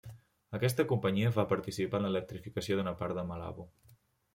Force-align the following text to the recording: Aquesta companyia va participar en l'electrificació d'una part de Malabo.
Aquesta 0.59 0.85
companyia 0.93 1.33
va 1.37 1.47
participar 1.53 2.03
en 2.03 2.09
l'electrificació 2.11 2.79
d'una 2.83 2.99
part 3.05 3.21
de 3.23 3.31
Malabo. 3.33 3.73